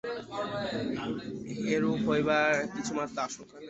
[1.73, 3.59] এরূপ হইবার কিছুমাত্র আশঙ্কা নাই।